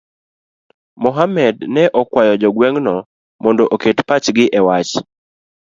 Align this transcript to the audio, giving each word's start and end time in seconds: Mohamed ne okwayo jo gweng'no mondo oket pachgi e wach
Mohamed 1.03 1.55
ne 1.73 1.83
okwayo 2.01 2.33
jo 2.41 2.49
gweng'no 2.55 2.95
mondo 3.43 3.63
oket 3.75 3.97
pachgi 4.07 4.45
e 4.57 4.59
wach 4.67 4.91